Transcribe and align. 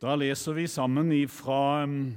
Da 0.00 0.14
leser 0.16 0.54
vi 0.56 0.62
sammen 0.64 1.10
fra 1.28 1.82
um, 1.84 2.14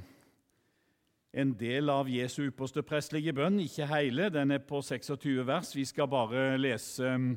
en 1.36 1.50
del 1.60 1.90
av 1.92 2.08
Jesu 2.08 2.46
ypperste 2.46 2.80
prestlige 2.80 3.34
bønn, 3.36 3.58
ikke 3.60 3.84
hele, 3.90 4.30
den 4.32 4.54
er 4.56 4.62
på 4.64 4.80
26 4.80 5.42
vers. 5.44 5.74
Vi 5.76 5.84
skal 5.84 6.08
bare 6.08 6.56
lese 6.56 7.10
um, 7.12 7.34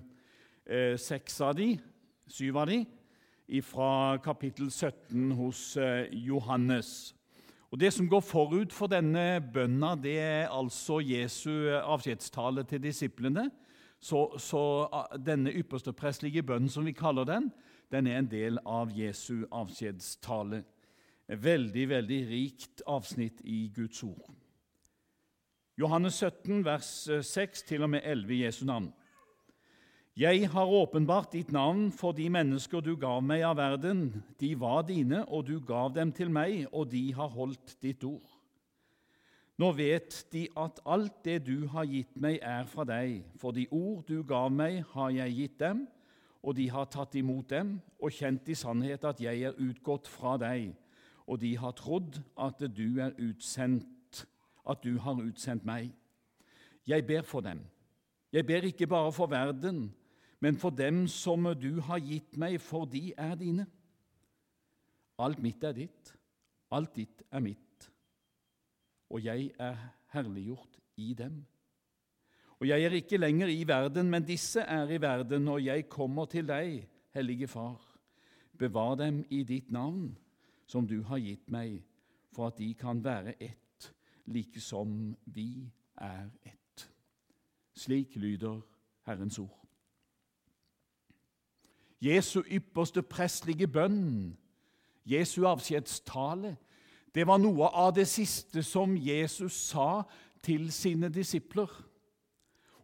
eh, 0.64 0.96
seks 0.96 1.42
av 1.44 1.58
de, 1.60 1.74
syv 2.32 2.62
av 2.64 2.72
de, 2.72 2.80
fra 3.60 3.92
kapittel 4.24 4.72
17 4.72 5.36
hos 5.36 5.76
eh, 5.76 6.08
Johannes. 6.16 7.12
Og 7.68 7.84
Det 7.84 7.92
som 7.92 8.08
går 8.08 8.24
forut 8.24 8.72
for 8.72 8.88
denne 8.88 9.42
bønna, 9.44 9.98
det 10.00 10.16
er 10.16 10.48
altså 10.48 11.02
Jesu 11.04 11.68
avskjedstale 11.76 12.64
til 12.64 12.86
disiplene. 12.88 13.50
Så, 14.00 14.30
så 14.40 14.88
ah, 14.96 15.12
denne 15.20 15.52
ypperste 15.52 15.92
prestlige 15.92 16.40
bønnen, 16.40 16.72
som 16.72 16.88
vi 16.88 16.96
kaller 16.96 17.28
den, 17.28 17.52
den 17.92 18.08
er 18.08 18.20
en 18.20 18.32
del 18.32 18.60
av 18.66 18.92
Jesu 18.96 19.46
avskjedstale. 19.52 20.64
Et 21.28 21.40
veldig, 21.44 21.90
veldig 21.90 22.20
rikt 22.30 22.84
avsnitt 22.88 23.42
i 23.44 23.68
Guds 23.76 24.04
ord. 24.04 24.32
Johannes 25.78 26.16
17, 26.24 26.64
vers 26.66 26.88
6 27.22 27.68
til 27.68 27.84
og 27.86 27.92
med 27.94 28.02
11 28.04 28.34
i 28.34 28.44
Jesu 28.46 28.64
navn. 28.66 28.90
Jeg 30.18 30.48
har 30.50 30.72
åpenbart 30.74 31.36
ditt 31.36 31.52
navn 31.54 31.92
for 31.94 32.16
de 32.18 32.26
mennesker 32.34 32.82
du 32.82 32.96
gav 32.98 33.20
meg 33.22 33.44
av 33.46 33.60
verden. 33.60 34.08
De 34.42 34.56
var 34.58 34.88
dine, 34.88 35.22
og 35.30 35.46
du 35.46 35.60
gav 35.62 35.92
dem 35.94 36.10
til 36.12 36.32
meg, 36.34 36.66
og 36.74 36.90
de 36.90 37.12
har 37.14 37.30
holdt 37.30 37.76
ditt 37.86 38.02
ord. 38.08 38.26
Nå 39.62 39.70
vet 39.78 40.24
de 40.34 40.48
at 40.58 40.82
alt 40.86 41.20
det 41.26 41.44
du 41.46 41.68
har 41.70 41.86
gitt 41.86 42.18
meg, 42.18 42.40
er 42.42 42.66
fra 42.66 42.82
deg, 42.90 43.22
for 43.38 43.54
de 43.54 43.68
ord 43.70 44.02
du 44.10 44.24
gav 44.26 44.50
meg, 44.54 44.84
har 44.96 45.14
jeg 45.14 45.38
gitt 45.38 45.60
dem, 45.62 45.86
og 46.48 46.56
de 46.56 46.70
har 46.72 46.88
tatt 46.88 47.16
imot 47.20 47.50
dem 47.52 47.74
og 48.00 48.14
kjent 48.16 48.48
i 48.48 48.56
sannhet 48.56 49.04
at 49.04 49.20
jeg 49.20 49.42
er 49.50 49.58
utgått 49.60 50.08
fra 50.08 50.38
deg, 50.40 50.70
og 51.28 51.42
de 51.42 51.50
har 51.60 51.74
trodd 51.76 52.22
at 52.40 52.62
du 52.72 53.02
er 53.04 53.18
utsendt, 53.20 54.22
at 54.64 54.80
du 54.84 54.96
har 55.04 55.20
utsendt 55.20 55.66
meg. 55.68 55.90
Jeg 56.88 57.04
ber 57.08 57.28
for 57.28 57.44
dem. 57.44 57.66
Jeg 58.32 58.48
ber 58.48 58.64
ikke 58.64 58.88
bare 58.88 59.12
for 59.12 59.28
verden, 59.28 59.90
men 60.40 60.56
for 60.56 60.72
dem 60.72 61.04
som 61.12 61.50
du 61.60 61.82
har 61.84 62.00
gitt 62.00 62.40
meg, 62.40 62.62
for 62.64 62.88
de 62.88 63.12
er 63.18 63.36
dine. 63.36 63.68
Alt 65.20 65.44
mitt 65.44 65.64
er 65.68 65.76
ditt, 65.76 66.14
alt 66.72 66.96
ditt 66.96 67.26
er 67.32 67.44
mitt, 67.44 67.92
og 69.10 69.24
jeg 69.26 69.52
er 69.60 69.76
herliggjort 70.14 70.80
i 70.96 71.12
dem. 71.18 71.42
Og 72.60 72.68
jeg 72.68 72.84
er 72.84 72.96
ikke 72.98 73.18
lenger 73.18 73.48
i 73.48 73.64
verden, 73.68 74.10
men 74.10 74.26
disse 74.26 74.60
er 74.60 74.90
i 74.90 75.02
verden, 75.02 75.48
og 75.48 75.66
jeg 75.66 75.90
kommer 75.90 76.26
til 76.26 76.48
deg, 76.48 76.88
Hellige 77.14 77.48
Far. 77.48 77.82
Bevar 78.58 78.96
dem 78.96 79.26
i 79.30 79.44
ditt 79.44 79.72
navn, 79.72 80.18
som 80.68 80.88
du 80.88 81.04
har 81.04 81.22
gitt 81.22 81.50
meg, 81.50 81.84
for 82.34 82.48
at 82.48 82.58
de 82.58 82.74
kan 82.74 83.04
være 83.04 83.36
ett, 83.44 83.94
like 84.26 84.62
som 84.62 85.16
vi 85.26 85.70
er 85.98 86.30
ett. 86.46 86.90
Slik 87.78 88.16
lyder 88.16 88.62
Herrens 89.06 89.40
ord. 89.40 89.68
Jesu 92.02 92.42
ypperste 92.42 93.02
prestlige 93.02 93.68
bønn, 93.68 94.38
Jesu 95.06 95.46
avskjedstale, 95.46 96.58
det 97.16 97.26
var 97.28 97.40
noe 97.42 97.70
av 97.74 97.96
det 97.96 98.06
siste 98.10 98.62
som 98.66 98.98
Jesus 98.98 99.56
sa 99.72 100.04
til 100.46 100.68
sine 100.74 101.10
disipler. 101.10 101.70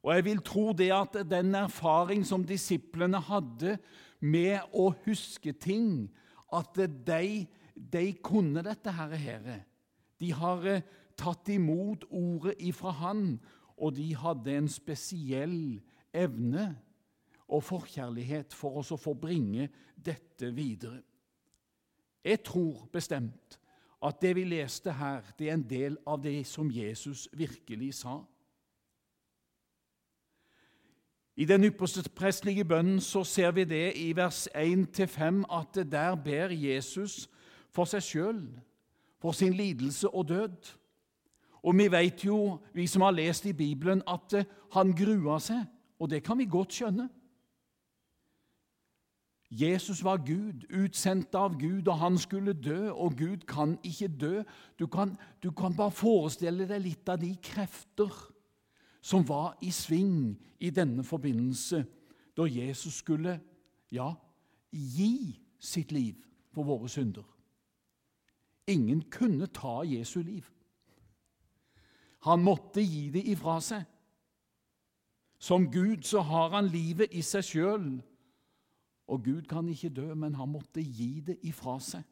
Og 0.04 0.12
jeg 0.16 0.26
vil 0.26 0.42
tro 0.44 0.72
det 0.76 0.90
at 0.92 1.16
den 1.30 1.56
erfaring 1.56 2.26
som 2.28 2.44
disiplene 2.44 3.22
hadde 3.24 3.78
med 4.20 4.60
å 4.76 4.90
huske 5.06 5.54
ting, 5.56 6.10
at 6.54 6.76
de, 7.08 7.46
de 7.76 8.04
kunne 8.24 8.64
dette 8.66 8.92
her. 8.94 9.16
Herre. 9.18 9.62
De 10.20 10.32
har 10.36 10.68
eh, 10.70 10.84
tatt 11.20 11.50
imot 11.50 12.06
ordet 12.12 12.58
ifra 12.60 12.94
Han, 13.00 13.40
og 13.78 13.96
de 13.98 14.12
hadde 14.16 14.54
en 14.54 14.70
spesiell 14.70 15.80
evne 16.14 16.68
og 17.48 17.64
forkjærlighet 17.66 18.54
for 18.56 18.80
oss 18.84 18.94
å 18.94 19.00
få 19.02 19.16
bringe 19.18 19.70
dette 19.96 20.52
videre. 20.54 21.02
Jeg 22.24 22.44
tror 22.46 22.86
bestemt 22.94 23.58
at 24.04 24.20
det 24.22 24.34
vi 24.36 24.46
leste 24.48 24.94
her, 24.96 25.26
det 25.40 25.50
er 25.50 25.58
en 25.58 25.68
del 25.68 25.98
av 26.08 26.22
det 26.24 26.44
som 26.48 26.70
Jesus 26.72 27.26
virkelig 27.36 27.94
sa. 28.04 28.22
I 31.36 31.46
den 31.46 31.64
ypperste 31.64 32.10
prestlige 32.14 32.66
bønnen 32.66 33.00
så 33.02 33.24
ser 33.26 33.52
vi 33.52 33.64
det 33.66 33.94
i 33.98 34.12
vers 34.16 34.48
1-5 34.54 35.42
at 35.50 35.80
der 35.92 36.16
ber 36.16 36.54
Jesus 36.54 37.30
for 37.74 37.90
seg 37.90 38.06
sjøl, 38.06 38.44
for 39.18 39.34
sin 39.34 39.54
lidelse 39.54 40.10
og 40.10 40.28
død. 40.30 40.76
Og 41.64 41.78
vi 41.78 41.88
vet 41.92 42.26
jo, 42.26 42.60
vi 42.74 42.86
som 42.88 43.02
har 43.02 43.16
lest 43.18 43.46
i 43.50 43.54
Bibelen, 43.54 44.04
at 44.08 44.46
han 44.76 44.94
grua 44.94 45.40
seg, 45.40 45.64
og 46.00 46.10
det 46.10 46.22
kan 46.24 46.38
vi 46.38 46.46
godt 46.46 46.74
skjønne. 46.74 47.10
Jesus 49.54 50.04
var 50.04 50.22
Gud, 50.26 50.66
utsendt 50.74 51.36
av 51.38 51.58
Gud, 51.62 51.88
og 51.88 51.98
han 51.98 52.18
skulle 52.18 52.54
dø, 52.54 52.92
og 52.92 53.18
Gud 53.18 53.46
kan 53.48 53.78
ikke 53.86 54.08
dø. 54.08 54.44
Du 54.80 54.88
kan, 54.88 55.18
du 55.44 55.52
kan 55.52 55.76
bare 55.78 55.94
forestille 55.94 56.66
deg 56.70 56.82
litt 56.82 57.10
av 57.10 57.22
de 57.22 57.30
krefter 57.42 58.10
som 59.04 59.28
var 59.28 59.58
i 59.62 59.72
sving 59.72 60.38
i 60.60 60.70
denne 60.70 61.04
forbindelse, 61.04 61.84
da 62.38 62.48
Jesus 62.48 62.94
skulle 63.04 63.40
ja, 63.92 64.14
gi 64.72 65.36
sitt 65.60 65.92
liv 65.92 66.16
for 66.56 66.64
våre 66.64 66.90
synder. 66.90 67.26
Ingen 68.68 69.02
kunne 69.12 69.48
ta 69.52 69.82
Jesu 69.84 70.22
liv. 70.22 70.48
Han 72.24 72.44
måtte 72.44 72.82
gi 72.82 73.10
det 73.12 73.26
ifra 73.28 73.60
seg. 73.62 73.84
Som 75.38 75.68
Gud 75.72 76.08
så 76.08 76.22
har 76.24 76.54
han 76.56 76.72
livet 76.72 77.12
i 77.12 77.22
seg 77.22 77.44
sjøl. 77.44 77.88
Og 79.12 79.24
Gud 79.26 79.50
kan 79.52 79.68
ikke 79.68 79.92
dø, 79.92 80.14
men 80.16 80.40
han 80.40 80.54
måtte 80.54 80.80
gi 80.80 81.20
det 81.28 81.42
ifra 81.44 81.76
seg, 81.84 82.06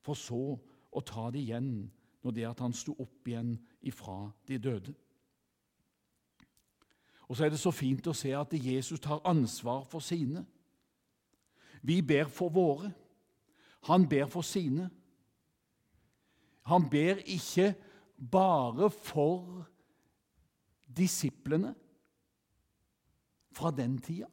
for 0.00 0.14
så 0.14 0.54
å 0.54 1.00
ta 1.02 1.26
det 1.34 1.42
igjen 1.42 1.90
når 2.22 2.36
det 2.36 2.46
at 2.46 2.60
han 2.62 2.76
sto 2.76 2.94
opp 2.94 3.26
igjen 3.26 3.56
ifra 3.82 4.28
de 4.46 4.58
døde. 4.62 4.94
Og 7.30 7.36
så 7.36 7.44
er 7.46 7.52
det 7.54 7.60
så 7.62 7.70
fint 7.70 8.08
å 8.10 8.14
se 8.16 8.32
at 8.34 8.54
Jesus 8.58 8.98
tar 9.00 9.20
ansvar 9.30 9.84
for 9.86 10.02
sine. 10.02 10.42
Vi 11.86 12.00
ber 12.02 12.26
for 12.26 12.50
våre. 12.50 12.90
Han 13.86 14.08
ber 14.10 14.26
for 14.26 14.42
sine. 14.42 14.88
Han 16.66 16.88
ber 16.90 17.22
ikke 17.22 17.70
bare 18.18 18.90
for 18.90 19.62
disiplene 20.96 21.70
fra 23.54 23.70
den 23.70 23.96
tida, 24.02 24.26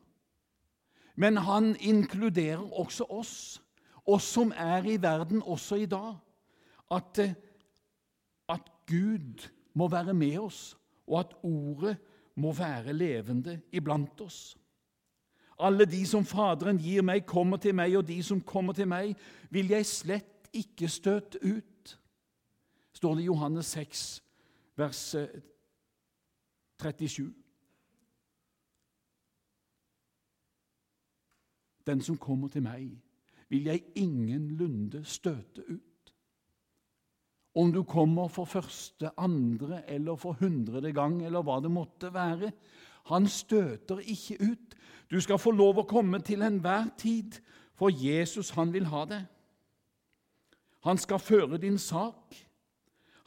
men 1.16 1.38
han 1.38 1.76
inkluderer 1.80 2.66
også 2.80 3.06
oss, 3.10 3.62
oss 4.06 4.26
som 4.34 4.52
er 4.56 4.86
i 4.86 4.98
verden 5.02 5.42
også 5.42 5.76
i 5.76 5.86
dag. 5.86 6.18
At, 6.92 7.20
at 8.50 8.70
Gud 8.88 9.48
må 9.74 9.88
være 9.88 10.14
med 10.14 10.38
oss, 10.40 10.78
og 11.08 11.20
at 11.20 11.34
ordet 11.44 11.98
må 12.38 12.54
være 12.54 12.94
levende 12.94 13.62
iblant 13.72 14.22
oss. 14.22 14.58
Alle 15.60 15.86
de 15.90 16.06
som 16.06 16.26
Faderen 16.26 16.78
gir 16.78 17.02
meg, 17.02 17.26
kommer 17.26 17.58
til 17.58 17.76
meg, 17.76 17.96
og 17.98 18.08
de 18.08 18.24
som 18.24 18.42
kommer 18.42 18.74
til 18.78 18.88
meg, 18.88 19.16
vil 19.50 19.74
jeg 19.74 19.86
slett 19.86 20.50
ikke 20.54 20.88
støte 20.88 21.42
ut. 21.42 22.00
står 22.94 23.16
det 23.16 23.22
i 23.22 23.26
Johannes 23.26 23.66
6, 23.66 24.24
vers 24.76 25.16
37. 26.82 27.26
Eh, 27.26 27.34
Den 31.88 32.02
som 32.02 32.18
kommer 32.18 32.48
til 32.48 32.64
meg, 32.64 33.02
vil 33.50 33.64
jeg 33.64 33.84
ingenlunde 33.96 35.06
støte 35.06 35.64
ut. 35.70 35.87
Om 37.58 37.72
du 37.74 37.82
kommer 37.84 38.28
for 38.30 38.46
første, 38.46 39.10
andre 39.18 39.82
eller 39.90 40.16
for 40.16 40.38
hundrede 40.40 40.92
gang, 40.94 41.24
eller 41.26 41.42
hva 41.42 41.58
det 41.64 41.72
måtte 41.74 42.14
være. 42.14 42.52
Han 43.10 43.28
støter 43.28 44.04
ikke 44.04 44.38
ut. 44.52 44.76
Du 45.12 45.18
skal 45.22 45.40
få 45.40 45.52
lov 45.56 45.82
å 45.82 45.88
komme 45.90 46.20
til 46.22 46.44
enhver 46.46 46.92
tid, 47.00 47.40
for 47.78 47.94
Jesus, 47.94 48.50
han 48.58 48.74
vil 48.74 48.86
ha 48.92 49.06
det. 49.10 49.22
Han 50.86 50.98
skal 50.98 51.20
føre 51.20 51.58
din 51.58 51.78
sak. 51.78 52.36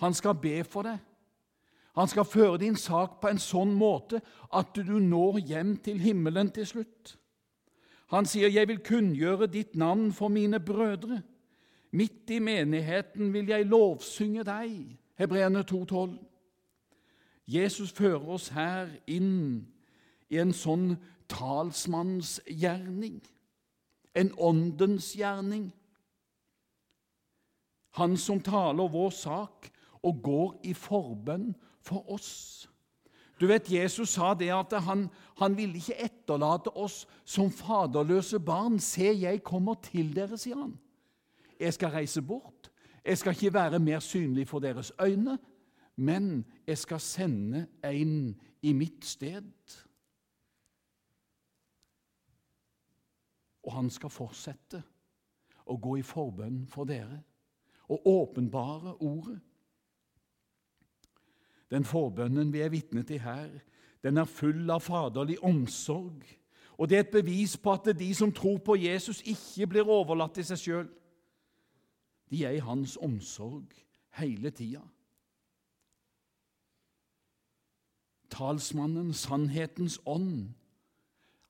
Han 0.01 0.15
skal 0.15 0.35
be 0.35 0.65
for 0.65 0.87
deg. 0.87 0.99
Han 1.99 2.09
skal 2.09 2.25
føre 2.25 2.59
din 2.59 2.77
sak 2.77 3.19
på 3.21 3.31
en 3.31 3.41
sånn 3.43 3.73
måte 3.75 4.21
at 4.55 4.75
du 4.75 4.99
når 5.03 5.41
hjem 5.43 5.75
til 5.85 5.99
himmelen 6.01 6.53
til 6.55 6.67
slutt. 6.67 7.17
Han 8.11 8.27
sier, 8.27 8.49
'Jeg 8.49 8.69
vil 8.69 8.79
kunngjøre 8.79 9.47
ditt 9.47 9.77
navn 9.77 10.13
for 10.13 10.29
mine 10.29 10.61
brødre'. 10.61 11.23
Midt 11.91 12.31
i 12.31 12.39
menigheten 12.39 13.33
vil 13.33 13.49
jeg 13.51 13.67
lovsynge 13.67 14.45
deg. 14.47 14.99
Hebreerne 15.19 15.65
2,12. 15.71 16.19
Jesus 17.47 17.93
fører 17.93 18.29
oss 18.31 18.49
her 18.55 18.89
inn 19.11 19.67
i 20.31 20.39
en 20.39 20.53
sånn 20.55 20.95
talsmannsgjerning, 21.31 23.19
en 24.15 24.31
åndens 24.39 25.11
gjerning. 25.19 25.71
Han 27.99 28.15
som 28.17 28.39
taler 28.41 28.91
vår 28.91 29.11
sak 29.11 29.71
og 30.07 30.23
går 30.23 30.53
i 30.71 30.75
forbønn 30.79 31.51
for 31.83 32.07
oss. 32.15 32.69
Du 33.41 33.49
vet, 33.49 33.73
Jesus 33.73 34.15
sa 34.15 34.35
det 34.39 34.51
at 34.55 34.77
han, 34.85 35.09
han 35.41 35.57
ville 35.57 35.81
ikke 35.81 35.99
etterlate 36.05 36.71
oss 36.77 37.03
som 37.25 37.51
faderløse 37.51 38.39
barn. 38.39 38.79
Se, 38.79 39.11
jeg 39.17 39.43
kommer 39.43 39.81
til 39.83 40.13
dere, 40.15 40.39
sier 40.39 40.61
han. 40.61 40.77
Jeg 41.61 41.75
skal 41.75 41.89
reise 41.89 42.23
bort. 42.23 42.71
Jeg 43.05 43.19
skal 43.19 43.33
ikke 43.33 43.55
være 43.55 43.79
mer 43.79 43.99
synlig 43.99 44.49
for 44.49 44.59
deres 44.59 44.93
øyne, 45.01 45.39
men 45.97 46.45
jeg 46.67 46.79
skal 46.79 47.01
sende 47.01 47.67
en 47.85 48.41
i 48.63 48.73
mitt 48.73 49.05
sted. 49.05 49.53
Og 53.63 53.73
han 53.73 53.91
skal 53.91 54.11
fortsette 54.11 54.83
å 55.67 55.77
gå 55.77 55.97
i 56.01 56.03
forbønn 56.03 56.65
for 56.69 56.89
dere 56.89 57.23
og 57.91 58.07
åpenbare 58.07 58.95
ordet. 59.03 59.41
Den 61.71 61.85
forbønnen 61.85 62.53
vi 62.53 62.61
er 62.61 62.69
vitne 62.69 63.03
til 63.03 63.21
her, 63.21 63.51
den 64.03 64.17
er 64.17 64.25
full 64.25 64.71
av 64.71 64.81
faderlig 64.81 65.37
omsorg. 65.45 66.25
Og 66.79 66.89
det 66.89 66.97
er 66.97 67.05
et 67.05 67.13
bevis 67.13 67.57
på 67.61 67.73
at 67.73 67.91
de 67.99 68.15
som 68.15 68.33
tror 68.33 68.59
på 68.65 68.77
Jesus, 68.81 69.21
ikke 69.23 69.67
blir 69.67 69.91
overlatt 69.91 70.35
til 70.35 70.47
seg 70.49 70.63
sjøl. 70.63 70.89
De 72.31 72.45
er 72.45 72.51
i 72.51 72.59
hans 72.59 72.97
omsorg 72.97 73.67
hele 74.19 74.51
tida. 74.51 74.83
Talsmannen, 78.31 79.13
sannhetens 79.15 79.99
ånd, 80.07 80.55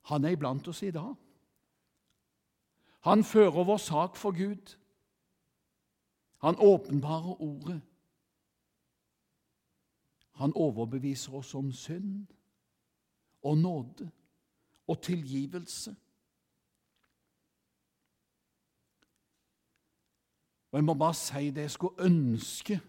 han 0.03 0.25
er 0.25 0.35
iblant 0.35 0.69
oss 0.69 0.82
i 0.82 0.91
dag. 0.91 1.15
Han 3.00 3.25
fører 3.25 3.65
vår 3.65 3.77
sak 3.77 4.17
for 4.17 4.37
Gud. 4.37 4.77
Han 6.41 6.56
åpenbarer 6.59 7.41
ordet. 7.43 7.81
Han 10.41 10.53
overbeviser 10.56 11.35
oss 11.35 11.55
om 11.55 11.73
synd 11.73 12.27
og 13.43 13.59
nåde 13.59 14.11
og 14.87 15.03
tilgivelse. 15.03 15.97
Og 20.70 20.78
Jeg 20.78 20.84
må 20.84 20.94
bare 20.94 21.14
si 21.14 21.50
det 21.50 21.67
jeg 21.67 21.70
skulle 21.70 22.05
ønske 22.06 22.81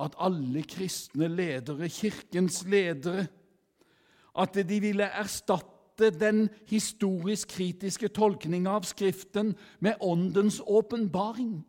at 0.00 0.14
alle 0.18 0.62
kristne 0.62 1.28
ledere, 1.28 1.88
Kirkens 1.88 2.64
ledere, 2.64 3.26
at 4.38 4.54
de 4.54 4.80
ville 4.80 5.04
erstatte 5.04 6.10
den 6.10 6.48
historisk 6.66 7.48
kritiske 7.48 8.08
tolkninga 8.08 8.70
av 8.70 8.86
Skriften 8.88 9.52
med 9.80 10.00
Åndens 10.00 10.62
åpenbaring. 10.66 11.66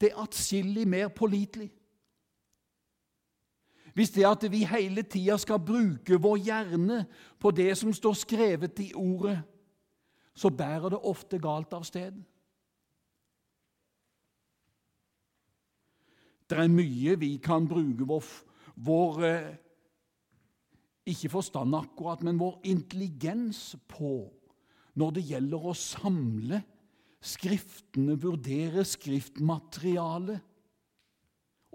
Det 0.00 0.10
er 0.10 0.22
atskillig 0.22 0.88
mer 0.88 1.08
pålitelig. 1.08 1.70
Hvis 3.94 4.10
det 4.10 4.26
at 4.26 4.52
vi 4.52 4.64
hele 4.64 5.02
tida 5.02 5.36
skal 5.38 5.58
bruke 5.58 6.18
vår 6.20 6.36
hjerne 6.36 7.04
på 7.38 7.50
det 7.50 7.74
som 7.78 7.92
står 7.92 8.12
skrevet 8.12 8.78
i 8.78 8.92
Ordet, 8.94 9.42
så 10.34 10.50
bærer 10.50 10.88
det 10.88 10.98
ofte 11.04 11.38
galt 11.38 11.72
av 11.74 11.84
sted. 11.84 12.14
Det 16.50 16.58
er 16.58 16.72
mye 16.72 17.14
vi 17.20 17.36
kan 17.42 17.68
bruke 17.70 18.06
vår, 18.10 18.26
vår 18.82 19.22
eh, 19.28 19.50
ikke 21.10 21.30
forstand 21.30 21.76
akkurat, 21.78 22.24
men 22.26 22.40
vår 22.40 22.58
intelligens 22.70 23.76
på 23.90 24.26
når 24.98 25.16
det 25.16 25.26
gjelder 25.30 25.70
å 25.70 25.76
samle 25.78 26.62
Skriftene, 27.20 28.14
vurdere 28.16 28.80
skriftmaterialet 28.88 30.40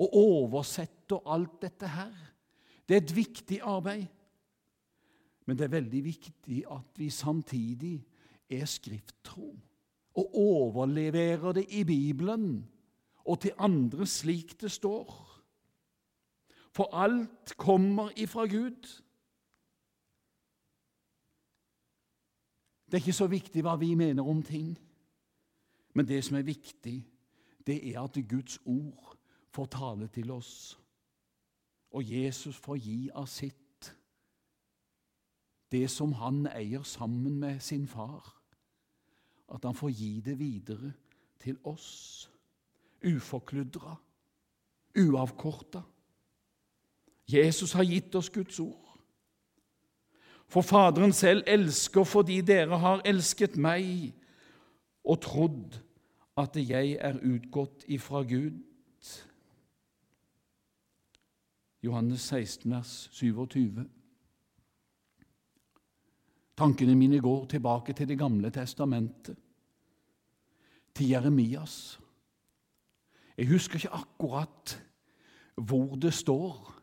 og 0.02 0.16
oversette 0.18 1.20
alt 1.30 1.60
dette 1.62 1.90
her. 1.94 2.16
Det 2.82 2.96
er 2.96 3.04
et 3.04 3.14
viktig 3.14 3.60
arbeid. 3.62 4.08
Men 5.46 5.58
det 5.58 5.68
er 5.68 5.76
veldig 5.76 6.02
viktig 6.02 6.64
at 6.74 6.98
vi 6.98 7.12
samtidig 7.14 8.00
er 8.50 8.66
skrifttro 8.66 9.52
og 10.18 10.38
overleverer 10.40 11.60
det 11.60 11.68
i 11.78 11.84
Bibelen 11.86 12.64
og 13.26 13.42
til 13.42 13.52
andre 13.58 14.06
slik 14.08 14.62
det 14.62 14.72
står. 14.72 15.26
For 16.72 16.96
alt 16.96 17.58
kommer 17.58 18.10
ifra 18.16 18.46
Gud. 18.46 19.02
Det 22.86 22.94
er 22.94 23.04
ikke 23.04 23.14
så 23.14 23.28
viktig 23.28 23.64
hva 23.66 23.76
vi 23.82 23.96
mener 23.96 24.24
om 24.24 24.44
ting, 24.44 24.76
men 25.94 26.08
det 26.08 26.24
som 26.24 26.38
er 26.38 26.46
viktig, 26.46 26.98
det 27.68 27.78
er 27.90 28.02
at 28.04 28.18
Guds 28.30 28.60
ord 28.66 29.18
får 29.50 29.66
tale 29.66 30.08
til 30.08 30.32
oss, 30.32 30.80
og 31.92 32.12
Jesus 32.12 32.56
får 32.56 32.78
gi 32.78 33.10
av 33.16 33.26
sitt, 33.32 33.90
det 35.72 35.90
som 35.90 36.14
han 36.14 36.46
eier 36.52 36.84
sammen 36.84 37.40
med 37.40 37.60
sin 37.60 37.88
far, 37.88 38.36
at 39.56 39.66
han 39.66 39.76
får 39.76 39.90
gi 39.90 40.20
det 40.20 40.40
videre 40.40 40.94
til 41.40 41.58
oss, 41.64 42.30
uforkludra, 43.06 43.96
uavkorta. 44.98 45.82
Jesus 47.28 47.74
har 47.74 47.84
gitt 47.84 48.16
oss 48.16 48.30
Guds 48.30 48.60
ord. 48.60 48.86
For 50.48 50.62
Faderen 50.62 51.14
selv 51.14 51.44
elsker 51.48 52.04
fordi 52.04 52.42
dere 52.46 52.78
har 52.78 53.02
elsket 53.06 53.58
meg 53.58 54.14
og 55.06 55.22
trodd 55.26 55.80
at 56.38 56.58
jeg 56.60 56.98
er 57.00 57.18
utgått 57.24 57.86
ifra 57.88 58.22
Gud. 58.28 58.62
Johannes 61.86 62.22
16, 62.22 62.72
vers 62.72 63.10
27. 63.14 63.86
Tankene 66.58 66.96
mine 66.96 67.20
går 67.20 67.46
tilbake 67.46 67.94
til 67.94 68.08
Det 68.08 68.18
gamle 68.18 68.50
testamentet, 68.50 69.38
til 70.96 71.10
Jeremias. 71.10 72.00
Jeg 73.38 73.50
husker 73.52 73.76
ikke 73.76 73.96
akkurat 73.96 74.78
hvor 75.56 75.96
det 75.96 76.14
står, 76.14 76.74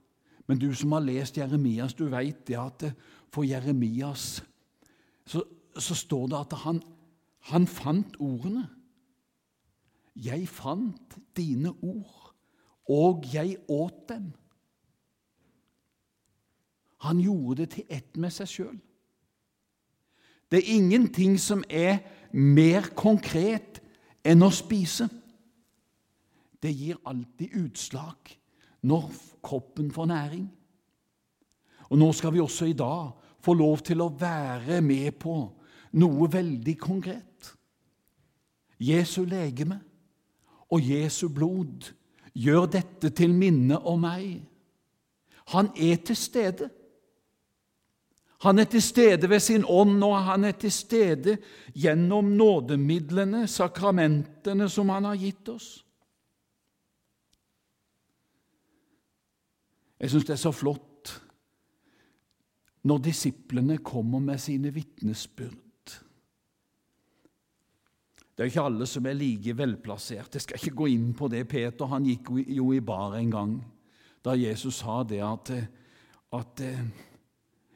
men 0.47 0.59
du 0.59 0.73
som 0.75 0.93
har 0.93 1.05
lest 1.05 1.39
Jeremias, 1.39 1.95
du 1.95 2.07
vet 2.13 2.47
det 2.49 2.59
at 2.59 2.85
for 3.33 3.45
Jeremias 3.45 4.43
så, 5.27 5.43
så 5.79 5.95
står 5.95 6.27
det 6.27 6.39
at 6.41 6.59
han, 6.65 6.83
han 7.53 7.67
fant 7.67 8.17
ordene. 8.21 8.67
Jeg 10.17 10.49
fant 10.49 11.19
dine 11.37 11.73
ord, 11.83 12.35
og 12.89 13.25
jeg 13.33 13.57
åt 13.69 14.09
dem. 14.09 14.33
Han 17.03 17.21
gjorde 17.21 17.63
det 17.63 17.71
til 17.71 17.85
ett 17.89 18.17
med 18.17 18.31
seg 18.31 18.51
sjøl. 18.51 18.77
Det 20.53 20.61
er 20.61 20.75
ingenting 20.77 21.39
som 21.41 21.65
er 21.71 22.03
mer 22.37 22.93
konkret 22.95 23.81
enn 24.25 24.45
å 24.45 24.51
spise. 24.53 25.09
Det 26.63 26.71
gir 26.73 27.01
alltid 27.05 27.57
utslag 27.65 28.37
når 28.87 29.11
kroppen 29.43 29.91
får 29.91 30.07
næring. 30.07 30.47
Og 31.91 31.99
Nå 31.99 32.13
skal 32.13 32.33
vi 32.33 32.41
også 32.41 32.71
i 32.71 32.77
dag 32.79 33.11
få 33.43 33.55
lov 33.55 33.83
til 33.85 34.01
å 34.01 34.13
være 34.19 34.81
med 34.81 35.19
på 35.21 35.35
noe 35.99 36.29
veldig 36.33 36.77
konkret. 36.81 37.51
Jesu 38.83 39.25
legeme 39.29 39.81
og 40.73 40.81
Jesu 40.81 41.29
blod 41.29 41.91
gjør 42.33 42.71
dette 42.79 43.11
til 43.13 43.35
minne 43.37 43.77
om 43.79 44.01
meg. 44.07 44.41
Han 45.53 45.69
er 45.77 46.01
til 46.07 46.17
stede. 46.17 46.71
Han 48.43 48.59
er 48.59 48.67
til 48.67 48.83
stede 48.83 49.29
ved 49.31 49.41
sin 49.41 49.65
ånd, 49.69 50.01
og 50.03 50.17
han 50.25 50.45
er 50.45 50.57
til 50.59 50.73
stede 50.73 51.37
gjennom 51.75 52.33
nådemidlene, 52.39 53.45
sakramentene, 53.47 54.69
som 54.69 54.89
han 54.91 55.05
har 55.05 55.21
gitt 55.21 55.49
oss. 55.53 55.69
Jeg 60.03 60.11
syns 60.11 60.27
det 60.27 60.35
er 60.35 60.43
så 60.43 60.51
flott 60.55 61.13
når 62.91 63.05
disiplene 63.07 63.77
kommer 63.79 64.19
med 64.19 64.41
sine 64.43 64.73
vitnesbyrd. 64.75 65.59
Det 68.33 68.43
er 68.43 68.51
ikke 68.51 68.65
alle 68.67 68.89
som 68.91 69.07
er 69.07 69.15
like 69.15 69.55
velplassert. 69.55 70.35
Jeg 70.35 70.43
skal 70.43 70.59
ikke 70.59 70.77
gå 70.81 70.89
inn 70.91 71.13
på 71.15 71.29
det. 71.31 71.45
Peter 71.49 71.87
han 71.87 72.07
gikk 72.09 72.33
jo 72.51 72.73
i 72.75 72.81
bar 72.83 73.15
en 73.19 73.31
gang 73.31 73.55
da 74.25 74.35
Jesus 74.39 74.81
sa 74.83 75.03
det 75.07 75.21
at, 75.23 75.51
at 76.33 76.63
eh, 76.63 76.85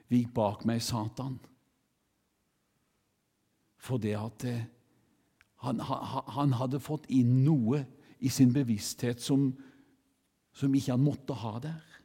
Vik 0.06 0.28
bak 0.30 0.60
meg, 0.68 0.78
Satan. 0.86 1.32
For 3.82 3.98
det 3.98 4.12
at 4.14 4.44
eh, 4.46 4.60
han, 5.66 5.80
han, 5.82 6.52
hadde 6.54 6.78
fått 6.78 7.08
inn 7.10 7.40
noe 7.42 7.80
i 8.22 8.30
sin 8.30 8.52
bevissthet 8.54 9.22
som, 9.22 9.48
som 10.54 10.74
ikke 10.78 10.94
han 10.94 11.02
måtte 11.02 11.34
ha 11.42 11.56
der. 11.64 11.95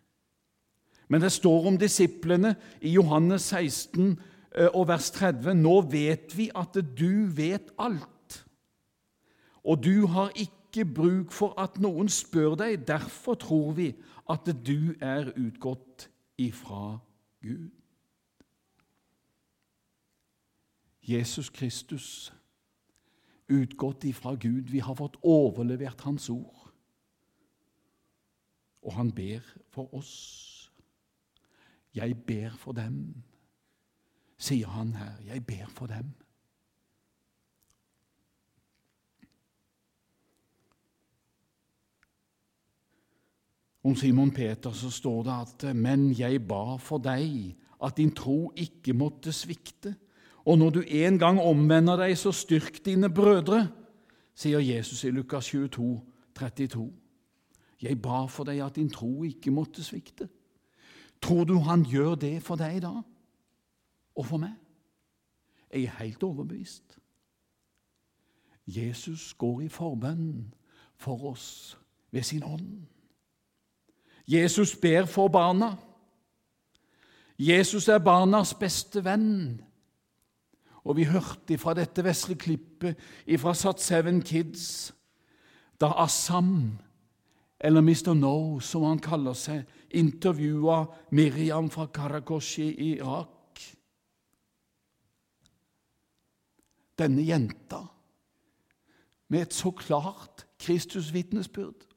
Men 1.11 1.21
det 1.21 1.31
står 1.35 1.67
om 1.67 1.77
disiplene 1.77 2.53
i 2.79 2.93
Johannes 2.95 3.49
16 3.51 4.13
eh, 4.55 4.69
og 4.71 4.87
vers 4.87 5.09
30. 5.11 5.57
Nå 5.59 5.81
vet 5.91 6.31
vi 6.37 6.47
at 6.55 6.77
du 6.95 7.27
vet 7.35 7.73
alt, 7.75 8.37
og 9.63 9.83
du 9.83 10.07
har 10.07 10.31
ikke 10.39 10.85
bruk 10.87 11.33
for 11.35 11.57
at 11.59 11.75
noen 11.83 12.07
spør 12.09 12.55
deg. 12.63 12.87
Derfor 12.87 13.35
tror 13.35 13.75
vi 13.75 13.89
at 14.31 14.47
du 14.63 14.95
er 15.03 15.33
utgått 15.35 16.07
ifra 16.39 16.95
Gud. 17.43 17.69
Jesus 21.03 21.49
Kristus, 21.49 22.31
utgått 23.51 24.07
ifra 24.07 24.37
Gud. 24.39 24.71
Vi 24.71 24.79
har 24.79 24.95
fått 24.95 25.19
overlevert 25.21 26.01
Hans 26.07 26.29
ord. 26.29 26.71
Og 28.81 28.95
han 28.95 29.11
ber 29.11 29.43
for 29.75 29.91
oss. 29.93 30.50
Jeg 31.95 32.15
ber 32.27 32.55
for 32.57 32.71
dem, 32.71 33.23
sier 34.37 34.67
han 34.67 34.93
her. 34.95 35.17
Jeg 35.27 35.45
ber 35.45 35.67
for 35.69 35.91
dem. 35.91 36.13
Om 43.83 43.95
Simon 43.95 44.31
Peter 44.31 44.71
så 44.71 44.89
står 44.89 45.23
det 45.23 45.33
at 45.41 45.75
'men 45.75 46.19
jeg 46.19 46.47
ba 46.47 46.77
for 46.77 46.97
deg, 46.97 47.55
at 47.83 47.97
din 47.97 48.11
tro 48.15 48.53
ikke 48.55 48.93
måtte 48.93 49.31
svikte'. 49.31 49.95
Og 50.45 50.57
når 50.57 50.69
du 50.69 50.83
en 50.87 51.19
gang 51.19 51.39
omvender 51.39 51.95
deg, 51.95 52.17
så 52.17 52.31
styrk 52.31 52.85
dine 52.85 53.09
brødre, 53.09 53.71
sier 54.35 54.59
Jesus 54.59 55.03
i 55.03 55.09
Lukas 55.09 55.45
22, 55.45 56.01
32. 56.35 56.93
Jeg 57.81 58.01
ba 58.01 58.25
for 58.25 58.43
deg 58.43 58.59
at 58.59 58.75
din 58.75 58.89
tro 58.89 59.23
ikke 59.23 59.51
måtte 59.51 59.83
svikte. 59.83 60.29
Tror 61.21 61.43
du 61.43 61.57
han 61.59 61.85
gjør 61.85 62.15
det 62.15 62.41
for 62.43 62.59
deg 62.59 62.81
da? 62.83 62.95
Og 64.15 64.25
for 64.25 64.41
meg? 64.41 64.55
Jeg 65.71 65.83
er 65.83 65.99
helt 66.01 66.23
overbevist. 66.23 66.97
Jesus 68.67 69.33
går 69.33 69.61
i 69.61 69.69
forbønn 69.71 70.53
for 70.99 71.31
oss 71.31 71.77
ved 72.11 72.23
sin 72.23 72.43
ånd. 72.43 72.83
Jesus 74.27 74.75
ber 74.75 75.05
for 75.05 75.27
barna. 75.27 75.75
Jesus 77.39 77.87
er 77.87 77.97
barnas 77.97 78.53
beste 78.53 79.03
venn. 79.05 79.61
Og 80.83 80.97
vi 80.97 81.03
hørte 81.03 81.57
fra 81.57 81.73
dette 81.77 82.03
vesle 82.03 82.35
klippet 82.35 82.97
fra 83.37 83.53
Seven 83.77 84.21
Kids 84.21 84.93
da 85.81 85.93
Assam, 85.97 86.77
eller 87.63 87.81
Mr. 87.81 88.13
No, 88.17 88.59
som 88.59 88.87
han 88.89 88.99
kaller 88.99 89.37
seg, 89.37 89.67
intervjua 89.93 90.85
Miriam 91.13 91.69
fra 91.69 91.85
Karakoshi 91.93 92.71
i 92.71 92.89
Irak. 92.95 93.61
Denne 96.97 97.21
jenta 97.25 97.83
med 99.29 99.47
et 99.47 99.53
så 99.53 99.71
klart 99.71 100.45
Kristusvitnesbyrd 100.61 101.87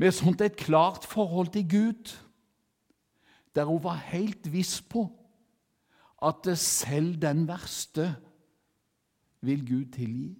med 0.00 0.14
sånt 0.16 0.40
et 0.40 0.56
klart 0.56 1.04
forhold 1.04 1.52
til 1.52 1.66
Gud, 1.68 2.12
der 3.54 3.68
hun 3.68 3.82
var 3.84 4.00
helt 4.08 4.46
viss 4.52 4.78
på 4.80 5.04
at 6.24 6.48
selv 6.58 7.18
den 7.20 7.44
verste 7.48 8.14
vil 9.44 9.60
Gud 9.68 9.92
tilgi. 9.92 10.38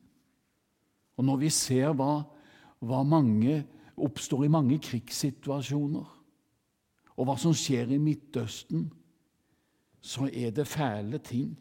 Og 1.17 1.25
når 1.25 1.37
vi 1.37 1.51
ser 1.53 1.93
hva, 1.93 2.23
hva 2.81 3.03
mange 3.05 3.61
oppstår 4.01 4.47
i 4.47 4.53
mange 4.53 4.79
krigssituasjoner, 4.83 6.09
og 7.17 7.29
hva 7.29 7.37
som 7.41 7.53
skjer 7.57 7.93
i 7.93 8.01
Midtøsten, 8.01 8.87
så 10.01 10.31
er 10.33 10.55
det 10.57 10.69
fæle 10.69 11.21
ting. 11.21 11.53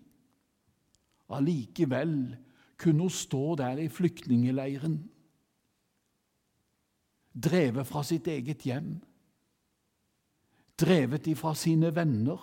Allikevel 1.30 2.38
kunne 2.80 3.06
hun 3.06 3.12
stå 3.12 3.56
der 3.60 3.82
i 3.84 3.90
flyktningeleiren 3.92 5.02
drevet 7.40 7.88
fra 7.88 8.04
sitt 8.04 8.28
eget 8.28 8.64
hjem, 8.68 8.96
drevet 10.80 11.28
ifra 11.28 11.54
sine 11.58 11.92
venner, 11.96 12.40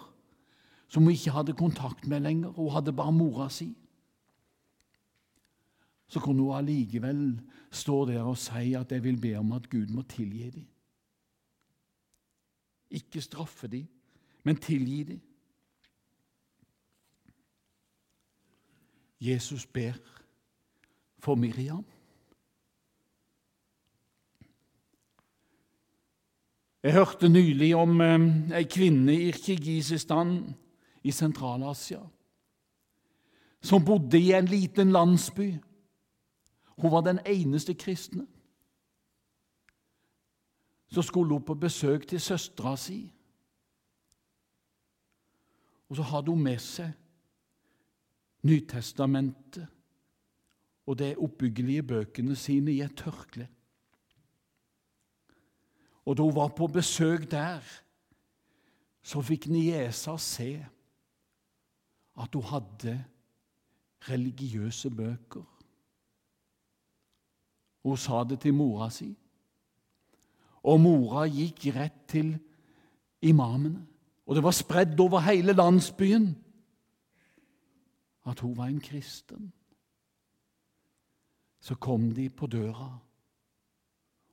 som 0.89 1.07
hun 1.07 1.17
ikke 1.17 1.35
hadde 1.35 1.57
kontakt 1.59 2.07
med 2.07 2.23
lenger, 2.23 2.53
hun 2.55 2.71
hadde 2.71 2.95
bare 2.95 3.13
mora 3.13 3.49
si. 3.51 3.73
Så 6.09 6.21
kunne 6.21 6.43
hun 6.43 6.57
allikevel 6.57 7.41
stå 7.71 8.05
der 8.07 8.23
og 8.23 8.39
si 8.39 8.75
at 8.75 8.93
'jeg 8.93 9.05
vil 9.05 9.21
be 9.21 9.35
om 9.39 9.53
at 9.53 9.71
Gud 9.71 9.87
må 9.87 10.03
tilgi 10.03 10.51
dem'. 10.51 10.67
Ikke 12.91 13.21
straffe 13.21 13.67
dem, 13.69 13.87
men 14.43 14.57
tilgi 14.57 15.03
dem. 15.03 15.21
Jesus 19.21 19.67
ber 19.67 19.93
for 21.19 21.35
Miriam. 21.35 21.85
Jeg 26.83 26.93
hørte 26.93 27.29
nylig 27.29 27.77
om 27.77 28.01
eh, 28.01 28.59
ei 28.59 28.63
kvinne 28.63 29.15
i 29.15 29.31
Kirgisistan 29.31 30.55
i 31.03 31.11
Sentral-Asia 31.11 32.01
som 33.67 33.85
bodde 33.85 34.19
i 34.19 34.33
en 34.37 34.47
liten 34.47 34.93
landsby. 34.95 35.55
Hun 36.77 36.93
var 36.93 37.01
den 37.01 37.19
eneste 37.27 37.75
kristne. 37.75 38.27
Så 40.89 41.03
skulle 41.03 41.33
hun 41.33 41.43
på 41.43 41.55
besøk 41.55 42.09
til 42.09 42.21
søstera 42.21 42.77
si. 42.77 43.13
Og 45.89 45.97
så 45.97 46.03
hadde 46.03 46.31
hun 46.31 46.43
med 46.43 46.59
seg 46.59 46.93
Nytestamentet 48.47 49.67
og 50.87 50.99
de 50.99 51.17
oppbyggelige 51.19 51.83
bøkene 51.83 52.37
sine 52.37 52.71
i 52.71 52.81
et 52.85 52.95
tørkle. 52.97 53.49
Og 56.07 56.17
da 56.17 56.23
hun 56.23 56.37
var 56.37 56.53
på 56.55 56.67
besøk 56.71 57.31
der, 57.31 57.61
så 59.03 59.23
fikk 59.23 59.49
niesa 59.51 60.17
se 60.23 60.67
at 62.23 62.35
hun 62.35 62.43
hadde 62.43 62.95
religiøse 64.09 64.91
bøker. 64.91 65.56
Hun 67.87 67.97
sa 67.97 68.25
det 68.27 68.41
til 68.43 68.55
mora 68.55 68.89
si, 68.91 69.13
og 70.67 70.81
mora 70.83 71.29
gikk 71.31 71.69
rett 71.77 72.01
til 72.11 72.33
imamene. 73.23 73.85
Og 74.27 74.35
det 74.35 74.43
var 74.43 74.51
spredd 74.51 74.99
over 75.01 75.23
hele 75.23 75.55
landsbyen 75.55 76.27
at 78.27 78.41
hun 78.43 78.57
var 78.59 78.67
en 78.67 78.81
kristen. 78.83 79.53
Så 81.61 81.79
kom 81.79 82.11
de 82.15 82.27
på 82.29 82.51
døra 82.51 82.91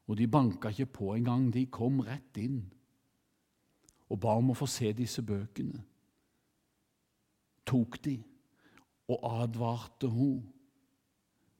og 0.07 0.17
de 0.17 0.27
banka 0.27 0.73
ikke 0.73 0.85
på 0.85 1.13
engang, 1.13 1.53
de 1.53 1.65
kom 1.65 2.01
rett 2.03 2.37
inn 2.41 2.63
og 4.09 4.19
ba 4.19 4.33
om 4.37 4.49
å 4.51 4.57
få 4.57 4.65
se 4.69 4.91
disse 4.97 5.21
bøkene. 5.25 5.79
Tok 7.65 8.01
de 8.03 8.17
og 9.13 9.29
advarte 9.43 10.09
hun 10.09 10.41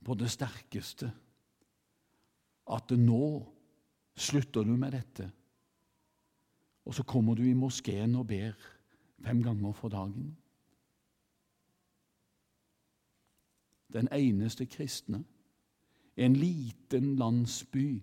på 0.04 0.18
det 0.18 0.34
sterkeste 0.34 1.14
at 2.72 2.92
nå 2.98 3.54
slutter 4.16 4.64
du 4.64 4.76
med 4.78 4.92
dette, 4.92 5.32
og 6.86 6.96
så 6.96 7.04
kommer 7.04 7.36
du 7.36 7.44
i 7.44 7.54
moskeen 7.58 8.16
og 8.16 8.28
ber 8.28 8.54
fem 9.24 9.44
ganger 9.44 9.72
for 9.72 9.90
dagen. 9.90 10.38
Den 13.94 14.08
eneste 14.12 14.66
kristne, 14.66 15.24
en 16.18 16.36
liten 16.36 17.16
landsby 17.16 18.02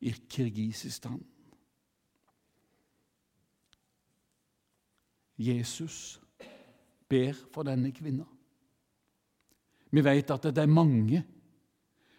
i 0.00 0.10
Kirgisistan. 0.30 1.26
Jesus 5.38 6.20
ber 7.08 7.32
for 7.52 7.62
denne 7.62 7.92
kvinna. 7.92 8.24
Vi 9.90 10.04
vet 10.04 10.30
at 10.30 10.42
det 10.42 10.58
er 10.58 10.66
mange 10.66 11.22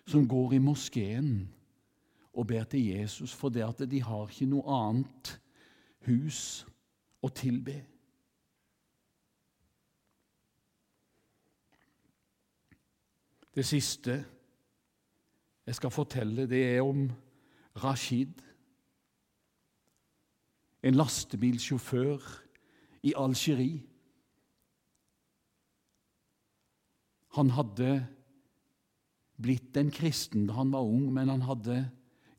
som 0.08 0.28
går 0.28 0.54
i 0.54 0.58
moskeen 0.64 1.50
og 2.34 2.48
ber 2.48 2.64
til 2.64 2.86
Jesus 2.86 3.34
fordi 3.36 3.64
at 3.66 3.82
de 3.92 4.02
har 4.04 4.28
ikke 4.30 4.50
noe 4.50 4.76
annet 4.80 5.32
hus 6.08 6.66
å 7.22 7.30
tilbe. 7.36 7.76
Det 13.56 13.66
siste 13.66 14.14
jeg 15.68 15.76
skal 15.76 15.92
fortelle, 15.94 16.48
det 16.50 16.62
er 16.66 16.82
om 16.82 17.10
Rashid, 17.84 18.40
en 20.82 20.96
lastebilsjåfør 20.96 22.24
i 23.04 23.14
Algerie. 23.18 23.84
Han 27.38 27.52
hadde 27.54 27.92
blitt 29.40 29.78
en 29.78 29.92
kristen 29.92 30.48
da 30.48 30.58
han 30.58 30.72
var 30.74 30.88
ung, 30.88 31.12
men 31.14 31.30
han 31.30 31.44
hadde 31.46 31.84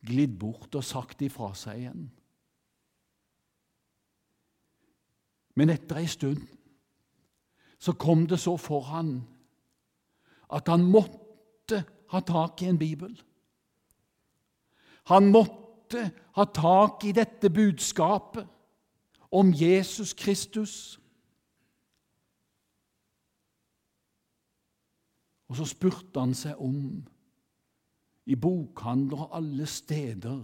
glidd 0.07 0.39
bort 0.39 0.75
og 0.75 0.85
sagt 0.85 1.23
ifra 1.23 1.53
seg 1.59 1.83
igjen. 1.83 2.07
Men 5.59 5.73
etter 5.75 6.01
ei 6.01 6.09
stund 6.09 6.41
så 7.81 7.93
kom 7.97 8.27
det 8.29 8.39
så 8.41 8.57
for 8.61 8.85
han 8.93 9.19
at 10.53 10.69
han 10.69 10.85
måtte 10.85 11.83
ha 12.11 12.21
tak 12.27 12.63
i 12.63 12.69
en 12.71 12.79
bibel. 12.79 13.13
Han 15.11 15.31
måtte 15.33 16.11
ha 16.37 16.47
tak 16.55 17.05
i 17.05 17.13
dette 17.17 17.51
budskapet 17.51 18.49
om 19.31 19.53
Jesus 19.55 20.13
Kristus. 20.15 21.01
Og 25.51 25.57
så 25.59 25.67
spurte 25.67 26.21
han 26.21 26.35
seg 26.35 26.59
om 26.63 26.77
i 28.27 28.37
bokhandler 28.37 29.27
og 29.27 29.37
alle 29.37 29.67
steder 29.67 30.41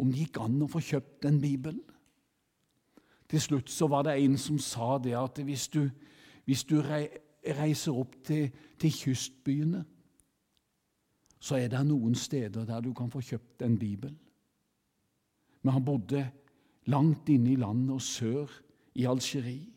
om 0.00 0.10
det 0.10 0.24
gikk 0.24 0.40
an 0.40 0.62
å 0.64 0.68
få 0.70 0.80
kjøpt 0.82 1.26
en 1.28 1.40
bibel. 1.40 1.76
Til 3.30 3.40
slutt 3.40 3.70
så 3.70 3.86
var 3.90 4.06
det 4.06 4.16
en 4.18 4.36
som 4.40 4.58
sa 4.58 4.96
det 5.02 5.14
at 5.18 5.38
hvis 5.44 5.68
du, 5.68 5.84
hvis 6.48 6.64
du 6.66 6.80
reiser 6.82 7.96
opp 7.96 8.16
til, 8.26 8.48
til, 8.80 8.92
kystbyene, 8.92 9.84
så 11.40 11.56
er 11.56 11.70
det 11.72 11.84
noen 11.86 12.16
steder 12.18 12.66
der 12.68 12.82
du 12.84 12.92
kan 12.96 13.12
få 13.12 13.22
kjøpt 13.24 13.62
en 13.64 13.78
bibel. 13.78 14.16
Men 15.62 15.76
han 15.76 15.84
bodde 15.84 16.24
langt 16.90 17.28
inne 17.28 17.52
i 17.52 17.60
landet 17.60 17.94
og 17.94 18.02
sør 18.02 18.50
i 18.98 19.06
Algerie. 19.08 19.68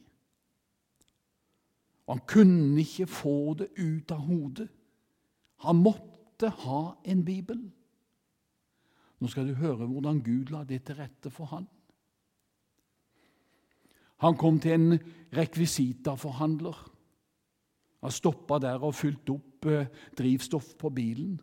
Og 2.07 2.17
han 2.17 2.25
kunne 2.27 2.81
ikke 2.81 3.07
få 3.07 3.53
det 3.59 3.69
ut 3.79 4.11
av 4.11 4.25
hodet. 4.27 4.67
Han 5.63 5.79
måtte 5.83 6.12
ha 6.41 6.95
en 7.05 7.23
bibel. 7.25 7.59
Nå 9.19 9.27
skal 9.27 9.47
du 9.47 9.53
høre 9.55 9.85
hvordan 9.87 10.21
Gud 10.23 10.51
la 10.51 10.63
det 10.67 10.83
til 10.83 10.95
rette 10.95 11.31
for 11.31 11.45
han. 11.45 11.67
Han 14.23 14.35
kom 14.39 14.59
til 14.59 14.71
en 14.75 14.99
rekvisitaforhandler. 15.35 16.77
Han 18.03 18.11
stoppa 18.11 18.59
der 18.59 18.83
og 18.83 18.95
fylte 18.95 19.35
opp 19.35 19.65
eh, 19.65 19.87
drivstoff 20.17 20.77
på 20.79 20.89
bilen. 20.89 21.39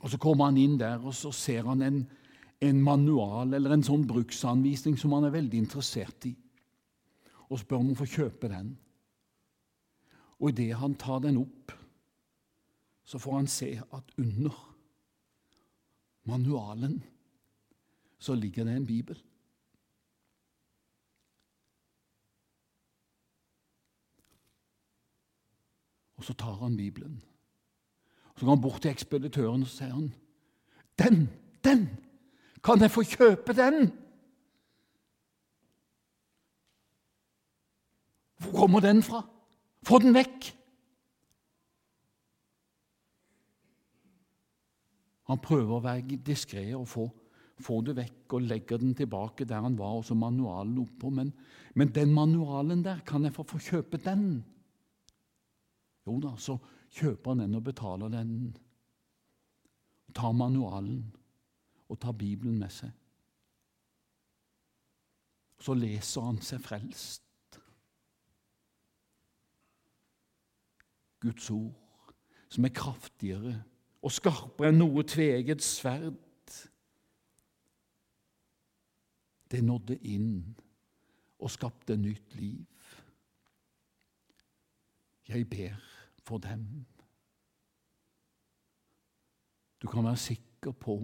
Og 0.00 0.10
Så 0.10 0.18
kommer 0.18 0.48
han 0.48 0.56
inn 0.56 0.78
der, 0.80 1.00
og 1.04 1.14
så 1.14 1.32
ser 1.32 1.66
han 1.68 1.82
en, 1.82 2.04
en 2.60 2.82
manual 2.82 3.52
eller 3.54 3.74
en 3.74 3.84
sånn 3.84 4.06
bruksanvisning 4.08 4.96
som 4.96 5.12
han 5.12 5.28
er 5.28 5.34
veldig 5.34 5.58
interessert 5.60 6.24
i, 6.24 6.32
og 7.50 7.60
spør 7.60 7.82
om 7.82 7.92
å 7.92 7.98
få 7.98 8.08
kjøpe 8.08 8.48
den. 8.48 8.72
Og 10.40 10.54
idet 10.54 10.78
han 10.80 10.96
tar 10.96 11.20
den 11.20 11.42
opp, 11.42 11.74
så 13.10 13.18
får 13.18 13.32
han 13.36 13.46
se 13.46 13.82
at 13.92 14.12
under 14.18 14.76
manualen 16.22 17.04
så 18.18 18.34
ligger 18.34 18.64
det 18.64 18.76
en 18.76 18.86
bibel. 18.86 19.22
Og 26.16 26.24
så 26.24 26.34
tar 26.34 26.54
han 26.62 26.76
Bibelen. 26.76 27.22
Så 28.36 28.44
går 28.44 28.54
han 28.54 28.62
bort 28.62 28.82
til 28.82 28.90
ekspeditøren 28.90 29.62
og 29.62 29.68
så 29.68 29.76
sier 29.76 29.94
han, 29.94 30.14
'Den! 30.98 31.28
Den! 31.64 31.88
Kan 32.64 32.80
jeg 32.80 32.90
få 32.90 33.02
kjøpe 33.02 33.52
den?' 33.52 33.90
Hvor 38.38 38.52
kommer 38.52 38.80
den 38.80 39.02
fra? 39.02 39.26
Få 39.82 39.98
den 39.98 40.14
vekk! 40.14 40.59
Han 45.30 45.38
prøver 45.38 45.76
å 45.76 45.84
være 45.84 46.18
diskré 46.26 46.64
og 46.74 46.88
få, 46.90 47.04
få, 47.62 47.80
det 47.86 47.94
vekk 48.00 48.34
og 48.34 48.48
legger 48.50 48.80
den 48.82 48.96
tilbake 48.98 49.46
der 49.46 49.62
han 49.62 49.78
var, 49.78 50.00
og 50.00 50.06
så 50.08 50.16
manualen 50.18 50.80
oppå. 50.82 51.12
Men, 51.14 51.30
men 51.78 51.92
den 51.94 52.14
manualen 52.14 52.82
der, 52.82 53.04
kan 53.06 53.24
jeg 53.26 53.36
få, 53.36 53.46
få 53.46 53.60
kjøpe 53.62 54.00
den? 54.02 54.40
Jo 56.08 56.18
da, 56.24 56.34
så 56.34 56.58
kjøper 56.90 57.36
han 57.36 57.44
den 57.44 57.60
og 57.60 57.64
betaler 57.68 58.10
den. 58.10 58.34
Tar 60.16 60.34
manualen 60.34 61.04
og 61.86 62.00
tar 62.02 62.16
Bibelen 62.18 62.58
med 62.58 62.74
seg. 62.74 62.90
Så 65.60 65.76
leser 65.78 66.26
han 66.26 66.42
seg 66.42 66.62
frelst. 66.64 67.22
Guds 71.20 71.50
ord, 71.52 71.76
som 72.50 72.64
er 72.64 72.72
kraftigere 72.74 73.58
og 74.02 74.12
skarpere 74.12 74.70
enn 74.72 74.80
noe 74.80 75.04
tveget 75.04 75.62
sverd. 75.64 76.16
Det 79.50 79.60
nådde 79.66 79.96
inn 80.06 80.34
og 81.40 81.50
skapte 81.50 81.96
nytt 81.98 82.36
liv. 82.38 82.66
Jeg 85.28 85.46
ber 85.50 85.76
for 86.26 86.38
dem. 86.42 86.66
Du 89.82 89.88
kan 89.88 90.04
være 90.04 90.16
sikker 90.16 90.72
på 90.72 90.98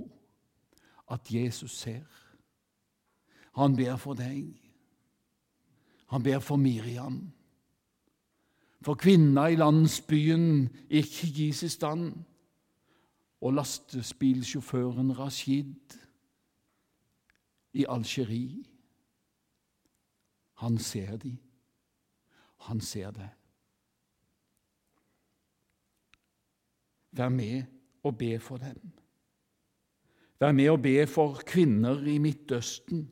at 1.10 1.30
Jesus 1.30 1.78
ser. 1.78 2.06
Han 3.56 3.76
ber 3.76 3.96
for 3.96 4.18
deg. 4.18 4.50
Han 6.12 6.22
ber 6.22 6.38
for 6.38 6.56
Miriam 6.56 7.24
for 8.86 8.94
kvinna 8.94 9.48
i 9.50 9.56
landsbyen 9.58 10.68
i 10.90 11.02
stand, 11.52 12.12
og 13.46 13.52
lastebilsjåføren 13.54 15.18
Rashid 15.18 15.98
i 17.72 17.84
Algerie. 17.88 18.64
Han 20.54 20.78
ser 20.78 21.16
de. 21.16 21.36
Han 22.56 22.80
ser 22.80 23.10
det. 23.10 23.28
Vær 27.10 27.28
med 27.28 27.62
og 28.02 28.18
be 28.18 28.38
for 28.40 28.56
dem. 28.56 28.92
Vær 30.40 30.52
med 30.52 30.70
og 30.70 30.82
be 30.82 31.06
for 31.06 31.40
kvinner 31.46 32.02
i 32.02 32.18
Midtøsten. 32.18 33.06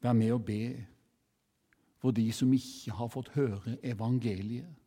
Vær 0.00 0.12
med 0.12 0.32
og 0.32 0.44
be 0.44 0.86
for 1.98 2.10
de 2.10 2.32
som 2.32 2.52
ikke 2.52 2.96
har 2.96 3.12
fått 3.12 3.34
høre 3.36 3.76
evangeliet. 3.82 4.85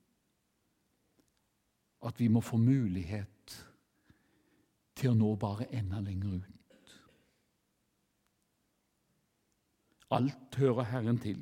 At 2.05 2.19
vi 2.19 2.27
må 2.31 2.41
få 2.41 2.57
mulighet 2.57 3.55
til 4.95 5.11
å 5.11 5.17
nå 5.17 5.33
bare 5.39 5.67
enda 5.75 5.99
lenger 6.03 6.39
ut. 6.39 6.95
Alt 10.15 10.57
hører 10.57 10.87
Herren 10.89 11.19
til. 11.21 11.39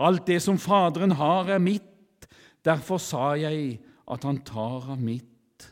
Alt 0.00 0.26
det 0.26 0.40
som 0.42 0.58
Faderen 0.58 1.12
har, 1.12 1.48
er 1.52 1.62
mitt. 1.62 2.26
Derfor 2.64 2.98
sa 3.00 3.34
jeg 3.38 3.78
at 4.10 4.24
han 4.26 4.42
tar 4.44 4.90
av 4.92 5.00
mitt 5.00 5.68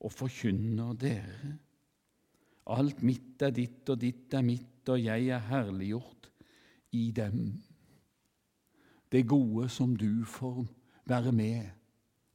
og 0.00 0.12
forkynner 0.14 0.94
dere. 0.98 1.56
Alt 2.72 3.02
mitt 3.06 3.42
er 3.42 3.52
ditt, 3.54 3.84
og 3.90 4.00
ditt 4.00 4.34
er 4.34 4.42
mitt, 4.46 4.88
og 4.88 4.98
jeg 5.02 5.28
er 5.34 5.44
herliggjort 5.50 6.30
i 6.98 7.10
dem. 7.14 7.52
Det 9.12 9.26
gode 9.28 9.68
som 9.70 9.94
du 9.98 10.24
får 10.26 10.64
være 11.06 11.32
med 11.32 11.75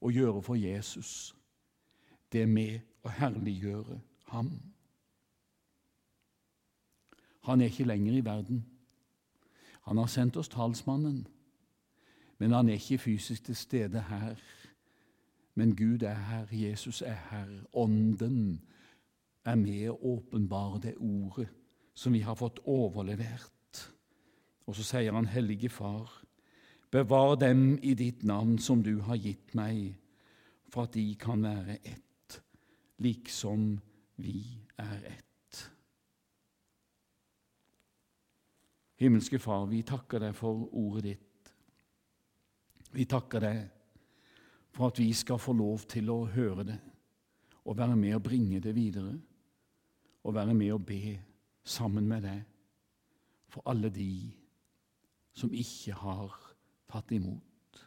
og 0.01 0.11
gjøre 0.11 0.41
for 0.41 0.55
Jesus, 0.55 1.35
det 2.31 2.41
er 2.41 2.49
med 2.49 2.79
å 3.03 3.09
herliggjøre 3.09 3.99
ham. 4.31 4.51
Han 7.41 7.61
er 7.61 7.71
ikke 7.71 7.89
lenger 7.89 8.17
i 8.17 8.25
verden. 8.25 8.65
Han 9.81 9.97
har 9.97 10.09
sendt 10.11 10.37
oss 10.37 10.49
talsmannen, 10.49 11.27
men 12.37 12.51
han 12.51 12.69
er 12.69 12.77
ikke 12.77 12.97
fysisk 12.97 13.45
til 13.45 13.55
stede 13.55 14.01
her. 14.09 14.41
Men 15.55 15.75
Gud 15.75 16.01
er 16.01 16.13
her, 16.13 16.47
Jesus 16.51 17.01
er 17.01 17.17
her, 17.29 17.49
Ånden 17.73 18.61
er 19.45 19.55
med 19.55 19.89
å 19.89 19.97
åpenbare 20.15 20.79
det 20.81 20.95
ordet 20.97 21.49
som 21.93 22.13
vi 22.13 22.21
har 22.21 22.37
fått 22.37 22.61
overlevert. 22.65 23.81
Og 24.65 24.77
så 24.77 24.85
sier 24.85 25.13
han, 25.13 25.27
Hellige 25.27 25.69
Far, 25.69 26.20
bevar 26.91 27.35
dem 27.39 27.79
i 27.81 27.93
ditt 27.93 28.23
navn 28.23 28.57
som 28.59 28.83
du 28.83 28.99
har 29.07 29.15
gitt 29.15 29.55
meg, 29.55 29.95
for 30.71 30.87
at 30.87 30.95
de 30.95 31.05
kan 31.19 31.43
være 31.43 31.79
ett, 31.83 32.37
liksom 33.03 33.79
vi 34.21 34.43
er 34.79 35.05
ett. 35.07 35.61
Himmelske 39.01 39.39
Far, 39.39 39.65
vi 39.65 39.81
takker 39.87 40.21
deg 40.21 40.35
for 40.37 40.67
ordet 40.77 41.03
ditt. 41.07 41.53
Vi 42.91 43.07
takker 43.09 43.41
deg 43.41 43.61
for 44.75 44.91
at 44.91 44.99
vi 44.99 45.09
skal 45.15 45.39
få 45.41 45.55
lov 45.57 45.87
til 45.89 46.11
å 46.11 46.25
høre 46.31 46.67
det 46.67 46.79
og 47.61 47.77
være 47.77 47.95
med 47.95 48.15
å 48.17 48.23
bringe 48.23 48.59
det 48.59 48.71
videre, 48.73 49.13
og 50.25 50.33
være 50.33 50.53
med 50.57 50.73
å 50.73 50.79
be 50.81 51.15
sammen 51.61 52.07
med 52.09 52.25
deg 52.25 52.39
for 53.53 53.65
alle 53.69 53.91
de 53.93 54.13
som 55.37 55.51
ikke 55.53 55.93
har 55.97 56.50
tatt 56.91 57.13
imot. 57.15 57.81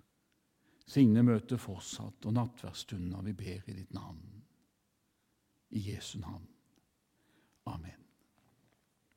Signe 0.84 1.24
møtet 1.24 1.60
fortsatt, 1.60 2.26
og 2.26 2.36
nattverdsstunder 2.36 3.24
vi 3.24 3.36
ber 3.36 3.68
i 3.70 3.76
ditt 3.76 3.94
navn. 3.96 4.24
I 5.74 5.84
Jesu 5.90 6.18
navn. 6.20 6.46
Amen. 7.66 8.03